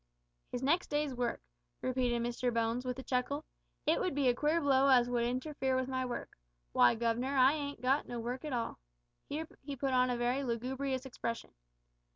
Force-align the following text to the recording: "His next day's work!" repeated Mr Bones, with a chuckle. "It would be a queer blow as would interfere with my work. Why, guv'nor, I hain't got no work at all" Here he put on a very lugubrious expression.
"His 0.51 0.63
next 0.63 0.87
day's 0.87 1.13
work!" 1.13 1.43
repeated 1.83 2.23
Mr 2.23 2.51
Bones, 2.51 2.85
with 2.85 2.97
a 2.97 3.03
chuckle. 3.03 3.45
"It 3.85 3.99
would 3.99 4.15
be 4.15 4.27
a 4.29 4.33
queer 4.33 4.59
blow 4.59 4.87
as 4.87 5.11
would 5.11 5.25
interfere 5.25 5.75
with 5.75 5.87
my 5.87 6.07
work. 6.07 6.39
Why, 6.71 6.95
guv'nor, 6.95 7.37
I 7.37 7.51
hain't 7.53 7.81
got 7.81 8.07
no 8.07 8.19
work 8.19 8.43
at 8.43 8.51
all" 8.51 8.79
Here 9.29 9.45
he 9.61 9.75
put 9.75 9.93
on 9.93 10.09
a 10.09 10.17
very 10.17 10.41
lugubrious 10.43 11.05
expression. 11.05 11.51